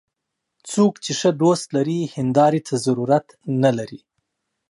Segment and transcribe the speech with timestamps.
[0.71, 3.27] څوک چې ښه دوست لري، هنداري ته ضرورت
[3.63, 3.99] نه لري